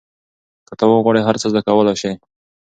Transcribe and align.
که 0.67 0.73
ته 0.79 0.85
وغواړې 0.87 1.21
هر 1.23 1.35
څه 1.41 1.47
زده 1.51 1.61
کولای 1.67 1.95
سې. 2.01 2.11